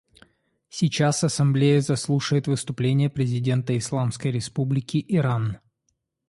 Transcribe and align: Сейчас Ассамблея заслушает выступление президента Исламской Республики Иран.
Сейчас 0.71 1.23
Ассамблея 1.23 1.79
заслушает 1.79 2.47
выступление 2.47 3.07
президента 3.11 3.77
Исламской 3.77 4.31
Республики 4.31 5.05
Иран. 5.07 5.59